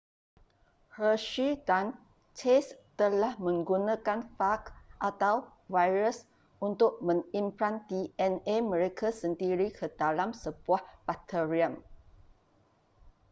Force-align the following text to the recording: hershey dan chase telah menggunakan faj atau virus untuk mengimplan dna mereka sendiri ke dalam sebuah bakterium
hershey 0.97 1.51
dan 1.69 1.85
chase 2.37 2.69
telah 2.99 3.33
menggunakan 3.45 4.19
faj 4.35 4.63
atau 5.09 5.35
virus 5.73 6.17
untuk 6.67 6.91
mengimplan 7.07 7.75
dna 7.89 8.57
mereka 8.71 9.07
sendiri 9.21 9.67
ke 9.77 9.85
dalam 10.01 10.29
sebuah 10.43 10.81
bakterium 11.07 11.73